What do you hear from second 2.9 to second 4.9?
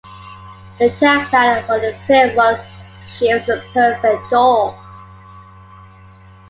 She was a perfect doll.